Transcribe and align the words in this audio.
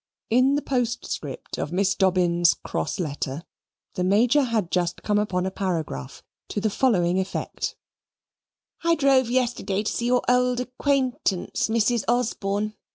In 0.31 0.55
the 0.55 0.63
postscript 0.63 1.59
of 1.59 1.71
Miss 1.71 1.93
Dobbin's 1.93 2.55
cross 2.55 2.99
letter, 2.99 3.43
the 3.93 4.03
Major 4.03 4.41
had 4.41 4.71
just 4.71 5.03
come 5.03 5.19
upon 5.19 5.45
a 5.45 5.51
paragraph, 5.51 6.23
to 6.49 6.59
the 6.59 6.71
following 6.71 7.19
effect: 7.19 7.75
"I 8.83 8.95
drove 8.95 9.29
yesterday 9.29 9.83
to 9.83 9.91
see 9.93 10.07
your 10.07 10.23
old 10.27 10.59
ACQUAINTANCE, 10.59 11.67
Mrs. 11.67 12.03
Osborne. 12.07 12.73